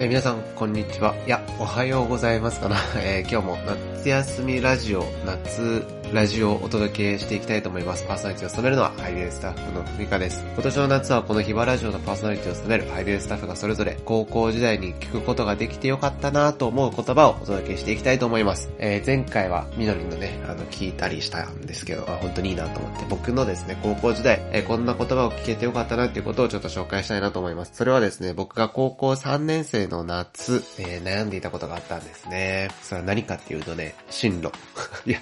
[0.00, 1.16] え皆さん、こんにちは。
[1.26, 2.76] いや、おはようございますかな。
[3.02, 3.58] えー今日も
[3.96, 8.06] 夏休みラジオ、夏ラジオをお届けしていきたいと思います。
[8.06, 10.42] パーソナリティを務めるのは、ハイビルスタッフのふみかです。
[10.54, 18.70] 今年の夏はこのヒバラジオのパーソナリティを務めるハイビルスタッフがそれぞれ高校時代に聞くことができてよかったなと思う言葉をお届けしていきたいと思います。
[18.78, 27.72] えー前回はみのりのね、あの、聞いたりしたんですけど、あ本当にいいなと思って、僕のですね、高校時代、えーこんな言葉を聞けてよかったなっていうことをちょっと紹介したいなと思います。
[27.74, 32.70] それはですね、僕が高校3年生の夏、えー悩んでいたことがあったんですね。
[32.82, 34.50] それは何かっていうとね、進路。
[35.06, 35.20] いや、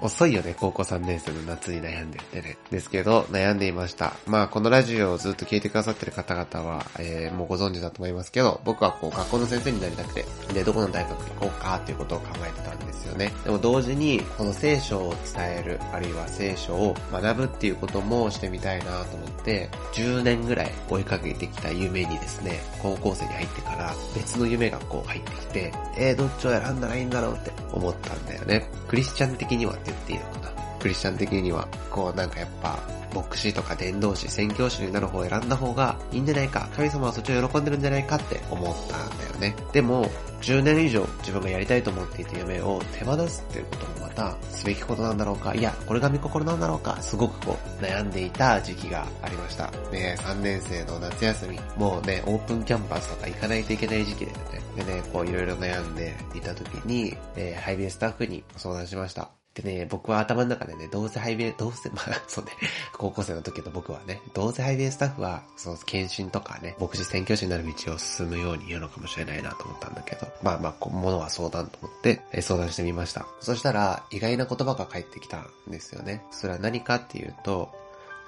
[0.00, 2.56] 遅いよね、高校3年生の夏に悩んでってね。
[2.70, 4.14] ですけど、悩んでいました。
[4.26, 13.32] まあ、このラジオをずっと聞いてくださってる方々は、えーもうご存知だと思いますけど、僕はこう、学校の先生になりたくて、で、どこの大学行こうかっていうことを考えてたんですよね。
[13.44, 28.68] でも同時に、この聖書を伝える、あるいは聖書を学ぶっていうこともしてみたいなと思って、10年ぐらい追いかけてきた夢にですね、高校生に入ってから別の夢がこう入ってきて、えー、どっちを選んだらいいんだろうって思ったんだよね。
[28.88, 30.64] クリスチャン的には言っていいのかな。
[30.80, 32.78] クリスチャン的には、こうなんかやっぱ、
[33.14, 39.56] 牧師とか伝道師、宣教師になる方を選んだ方がいいんじゃないか、神様はそっちを喜んでるんじゃないかって思ったんだよね。
[39.72, 40.10] でも、
[40.42, 49.70] 10年以上自分がやりたいと思っていた夢を手放すっていうこともまたすべきことなんだろうか、いや、これが見心なんだろうか、すごくこう悩んでいた時期がありました。
[49.90, 54.38] ね3年生の夏休み、もうね、オープンキャンパスとか行かないといけない時期でね、
[54.76, 59.43] でね、こういろいろ悩んでいた時に、えーハイビエスタッフに相談しました。
[59.54, 62.52] でね、僕は頭の中でね、どうせハイビエ、どうせ、 まあ、そうね、
[62.92, 73.26] 高校生の時の僕はね、どうせハイビエスタッフは、その、検診とかね、牧師宣教師になる道を進むように言うのかもしれないなと思ったんだけど、まあまあ、こものは相談と思って、えー相談してみました。
[73.40, 76.24] そしたら、意外な言葉が返ってきたんですよね。
[76.32, 77.72] それは何かっていうと、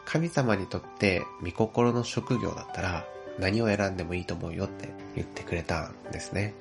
[0.05, 3.05] 神様にとって、御心の職業だったら、
[3.39, 6.55] 何を選んでもいいと思うよって言ってくれたんですね。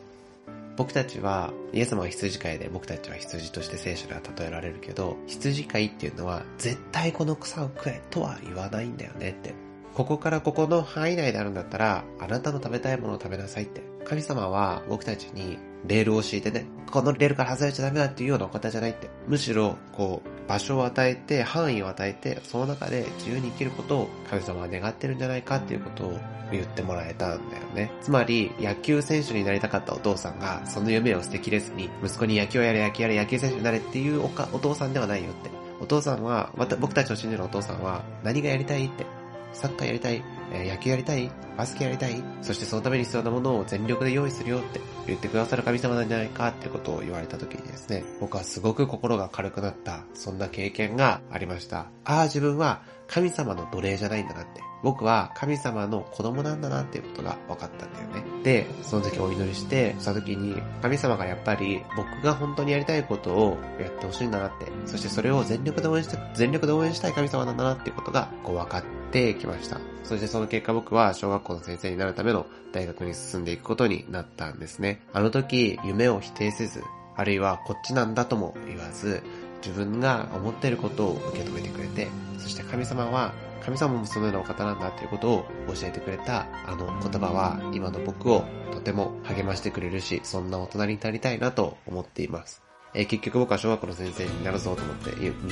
[0.77, 9.53] 僕たちは、イエス様は羊飼いで僕たちは羊として聖書では例えられるけど、羊飼いっていうのは絶対この草を食えとは言わないんだよねって。
[9.93, 13.81] ここからここの範囲内であるんだったら、あなたの食べたいものを食べなさいって。
[14.03, 19.09] 神様は僕たちにレールを敷いてね、このレールから外れちゃダメだっていうようなお方じゃないって。
[19.27, 26.19] むしろ、こう、場所を与えて、範囲を与えて、その中で自由に生きることを神様は願ってるんじゃないかっていうことを
[26.51, 27.91] 言ってもらえたんだよね。
[28.01, 35.49] つまり、野球選手になりたかったお父さんが、その夢を捨てきれずに、息子に野球をやれ、野球やれ、野球選手になれっていうおかお父さんではないよって。
[35.81, 39.05] お父さんは、また僕たちの信じるお父さんは、何がやりたいって。
[39.53, 40.23] サッカーやりたい、
[40.53, 51.87] えー野球やりたい、バスケやりたい、そしてそのために必要なものを全力で用意するよって言ってくださる神様なんじゃないかってことを言われた時にですね、僕はすごく心が軽くなった、そんな経験がありました。
[52.03, 54.61] ああ、自分は神様の奴隷じゃないんだなって。
[54.83, 58.43] 僕は神様の子供なんだなっていうことが分かったんだよね。
[58.43, 69.79] で、その時お祈りして、した時に、神様がやっぱり僕が本当にやりたいことをやってほしいんだなって、そしてそれを全力で応援して、全力で応援したい神様なんだなっていうことが、こう分かってきました。
[70.03, 75.01] そしてその結果僕は小学校の先生になるための大学に進んでいくことになったんですね。
[75.13, 76.83] あの時、夢を否定せず、
[77.15, 79.23] あるいはこっちなんだとも言わず、
[79.65, 82.07] 自分が思っていることを受け止めてくれて、
[82.37, 83.33] そして神様は、
[83.65, 92.61] 神様もそのようなお方なんだっていうことを教えてくれたあの言葉は今の僕をとても励ましてくれるし、そんな大人になりたいなと思っています。
[92.95, 95.11] えー結局僕は小学校の先生になるぞと思って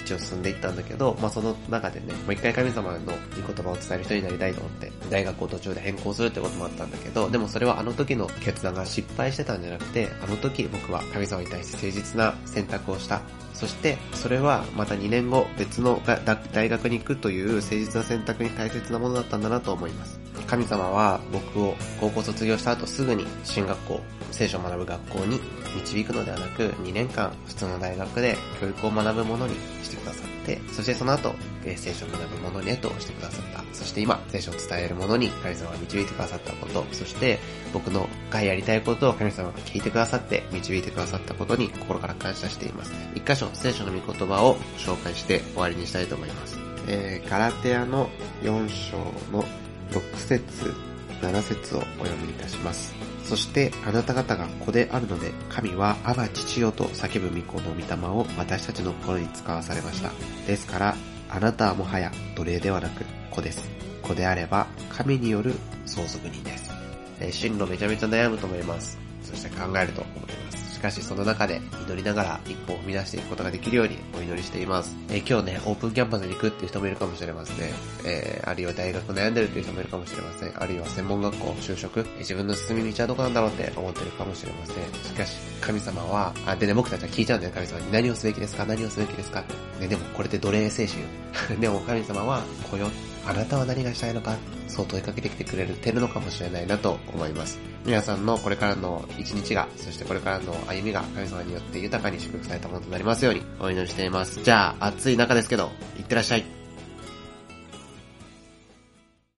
[0.09, 2.99] 道を進んでいったんだけど、まあその中でね、もう一回神様のいい
[3.35, 13.21] 言葉を伝える人になりたいと思って、大学を途中で変更するってこともあったんだけど、でもそれはあの時の決断が失敗してたんじゃなくて、あの時僕は神様に対して誠実な選択をした。
[13.53, 16.01] そして、それはまた2年後別の
[16.53, 20.19] 大学に行くという誠実な選択に大切なものだったんだなと思います。
[20.47, 25.39] 神様は僕を高校卒業した後すぐに進学校、聖書を学ぶ学校に
[25.75, 31.33] 導くのではなく2年間普通の大学で教育を学ぶものにしてくださって、そしてその後、
[31.65, 33.63] え聖書を学ぶものにへとしてくださった。
[33.73, 37.39] そして今、聖書を伝えるものに神様が導いてくださったこと、そして
[37.73, 42.93] 僕のがやりたいことを神様が聞いてくださって導いてくださったことに心から感謝しています。
[43.15, 46.59] 一箇所、聖書の御言葉を紹介して終わりにしたいと思います。
[46.87, 48.09] えー、ガラテアの
[48.41, 48.97] 4章
[49.31, 49.43] の
[49.91, 50.73] 6節
[51.21, 52.93] 7節をお読みいたします。
[53.23, 60.11] そしてあなた方が子であるので、神はアバ父よと叫ぶ御子の御霊を私たちの心に使わされました。
[60.45, 60.95] ですから、
[61.29, 63.63] あなたはもはや奴隷ではなく子です。
[64.01, 65.55] 子であれば神による
[65.85, 66.71] 相続人です。
[67.19, 68.97] えー進路めちゃめちゃ悩むと思います。
[69.23, 70.73] そして考えると思います。
[70.73, 74.93] しかしその中で祈りながら一歩を踏み出していくことができるようにお祈りしています。
[75.09, 77.71] えー、今日ね、オープンキャンパスに行くっていう人もいるかもしれませんね。
[78.03, 80.61] えー、あるいは大学悩んでるっていう人もいるかもしれません。
[80.61, 84.75] あるいは専門学校、就職、自分の進み道はどこなんだろうって思ってるかもしれません。
[85.03, 87.91] しかし、神様は、あ、でね、僕たちは聞いちゃうんだよ、神様に。
[87.93, 88.65] 何をすべきですか？
[88.65, 89.39] 何をすべきですか？
[89.39, 89.53] って。
[89.83, 91.07] ね、でもこれって奴隷精神よ。
[91.61, 92.89] でも神様は、来よ。
[93.25, 94.35] あなたは何がしたいのか
[94.67, 97.59] そう問いかけてきてくれてるのかもしれないなと思います。
[97.85, 104.41] 皆さんのこれからの一日が、そしてこれからの歩みが神様によって豊かに祝福されたものとなりますようにお祈りしています。
[104.43, 106.62] じゃあ、暑い中ですけど、いってらっしゃい。